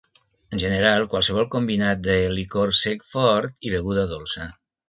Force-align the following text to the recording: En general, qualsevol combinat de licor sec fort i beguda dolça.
En 0.55 0.61
general, 0.63 1.05
qualsevol 1.11 1.45
combinat 1.57 2.01
de 2.09 2.17
licor 2.39 2.75
sec 2.83 3.07
fort 3.15 3.57
i 3.69 3.75
beguda 3.79 4.11
dolça. 4.17 4.53